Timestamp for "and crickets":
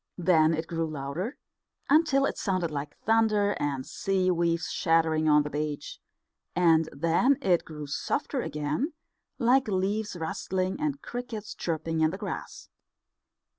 10.81-11.53